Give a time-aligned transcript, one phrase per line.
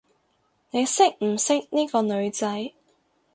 [0.71, 2.71] 你識唔識呢個女仔？